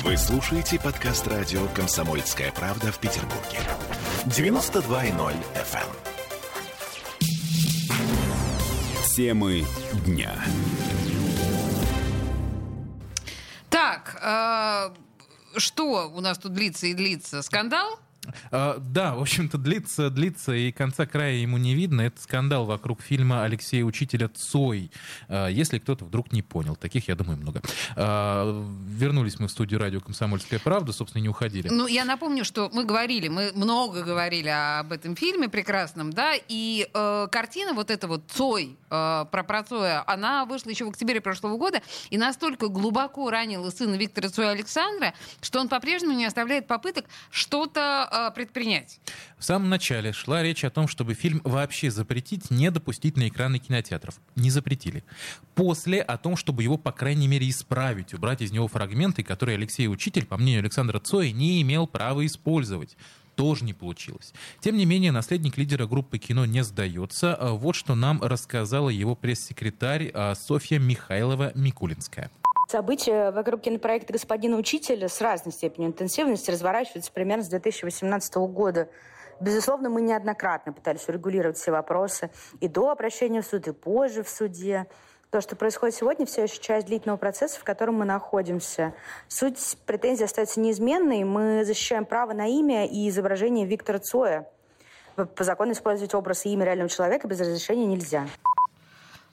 [0.00, 3.60] Вы слушаете подкаст радио «Комсомольская правда» в Петербурге.
[4.24, 5.80] 92.0 FM.
[5.80, 5.92] эм.
[9.14, 9.66] Темы
[10.06, 10.34] дня.
[13.68, 14.94] Так, э,
[15.58, 17.42] что у нас тут длится и длится?
[17.42, 18.00] Скандал?
[18.50, 22.02] А, Да, в общем-то, длится, длится, и конца края ему не видно.
[22.02, 24.90] Это скандал вокруг фильма Алексея Учителя «Цой».
[25.28, 26.76] А, Если кто-то вдруг не понял.
[26.76, 27.62] Таких, я думаю, много.
[27.96, 31.68] А, Вернулись мы в студию радио «Комсомольская правда», собственно, не уходили.
[31.68, 36.88] Ну, я напомню, что мы говорили, мы много говорили об этом фильме прекрасном, да, и
[36.92, 41.20] э, картина вот эта вот Цой, э, про, про Цоя, она вышла еще в октябре
[41.20, 46.66] прошлого года и настолько глубоко ранила сына Виктора Цоя Александра, что он по-прежнему не оставляет
[46.66, 49.00] попыток что-то э, предпринять.
[49.38, 53.58] В самом начале шла речь о том, чтобы фильм вообще запретить, не допустить на экраны
[53.58, 54.20] кинотеатров.
[54.36, 55.04] Не запретили.
[55.54, 59.88] После о том, чтобы его, по крайней мере, исправить, убрать из него фрагменты, которые Алексей
[59.88, 62.96] Учитель, по мнению Александра Цоя, не имел права использовать.
[63.34, 64.34] Тоже не получилось.
[64.60, 67.34] Тем не менее, наследник лидера группы кино не сдается.
[67.34, 72.30] А Вот что нам рассказала его пресс-секретарь а, Софья Михайлова-Микулинская.
[72.72, 78.88] События вокруг кинопроекта «Господин учитель» с разной степенью интенсивности разворачиваются примерно с 2018 года.
[79.40, 84.30] Безусловно, мы неоднократно пытались урегулировать все вопросы и до обращения в суд, и позже в
[84.30, 84.86] суде.
[85.28, 88.94] То, что происходит сегодня, все еще часть длительного процесса, в котором мы находимся.
[89.28, 91.24] Суть претензий остается неизменной.
[91.24, 94.48] Мы защищаем право на имя и изображение Виктора Цоя.
[95.16, 98.26] По закону использовать образ и имя реального человека без разрешения нельзя.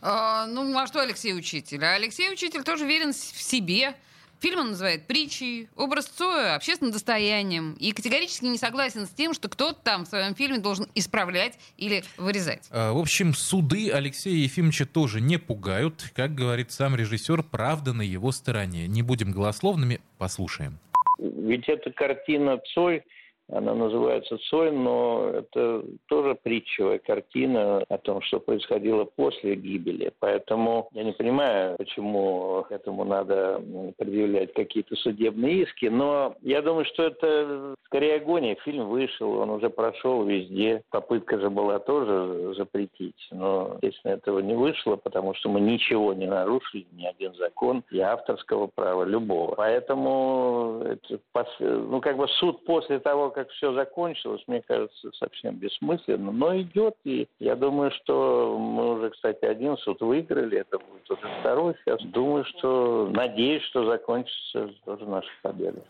[0.00, 1.84] А, ну, а что Алексей Учитель?
[1.84, 3.94] А Алексей Учитель тоже верен в себе.
[4.40, 9.48] Фильм он называет притчей, образ Цоя общественным достоянием и категорически не согласен с тем, что
[9.48, 12.68] кто-то там в своем фильме должен исправлять или вырезать.
[12.70, 16.12] А, В общем, суды Алексея Ефимовича тоже не пугают.
[16.14, 18.86] Как говорит сам режиссер, правда на его стороне.
[18.86, 20.78] Не будем голословными, послушаем.
[21.18, 23.02] Ведь эта картина Цой,
[23.50, 30.12] она называется Цой, но это тоже притчевая картина о том, что происходило после гибели.
[30.20, 33.62] Поэтому я не понимаю, почему этому надо
[33.96, 35.86] предъявлять какие-то судебные иски.
[35.86, 38.56] Но я думаю, что это скорее агония.
[38.64, 40.82] Фильм вышел, он уже прошел везде.
[40.90, 43.28] Попытка же была тоже запретить.
[43.30, 47.98] Но, естественно, этого не вышло, потому что мы ничего не нарушили, ни один закон, и
[48.00, 49.54] авторского права, любого.
[49.54, 51.18] Поэтому это
[51.60, 56.96] ну, как бы суд после того, как все закончилось, мне кажется, совсем бессмысленно, но идет,
[57.04, 62.02] и я думаю, что мы уже, кстати, один суд выиграли, это будет уже второй сейчас.
[62.02, 65.80] Думаю, что, надеюсь, что закончится тоже наша победа.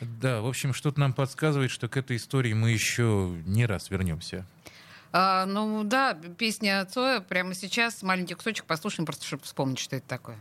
[0.00, 4.44] Да, в общем, что-то нам подсказывает, что к этой истории мы еще не раз вернемся.
[5.12, 10.08] А, ну да, песня Цоя прямо сейчас, маленький кусочек послушаем, просто чтобы вспомнить, что это
[10.08, 10.36] такое.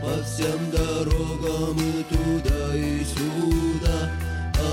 [0.00, 4.10] По всем дорогам и туда и сюда.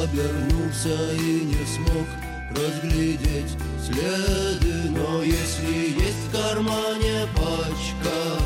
[0.02, 2.08] Обернулся и не смог
[2.52, 4.90] разглядеть следы.
[4.90, 8.42] Но если есть в кармане пачка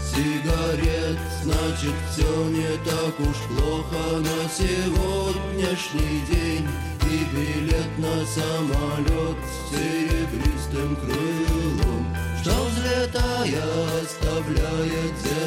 [0.00, 6.68] Сигарет, значит все не так уж плохо на сегодняшний день.
[7.10, 13.64] И билет на самолет с серебристым крылом Что взлетая
[14.00, 15.39] оставляет земле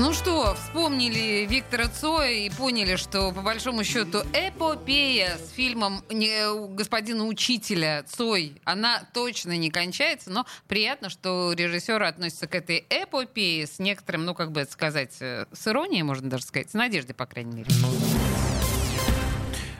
[0.00, 6.02] Ну что, вспомнили Виктора Цоя и поняли, что по большому счету эпопея с фильмом
[6.74, 13.66] господина учителя Цой, она точно не кончается, но приятно, что режиссеры относятся к этой эпопее
[13.66, 17.26] с некоторым, ну как бы сказать, э, с иронией, можно даже сказать, с надеждой, по
[17.26, 17.70] крайней мере.
[17.82, 18.19] Ну,